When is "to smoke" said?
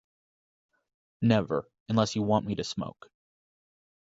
2.55-3.11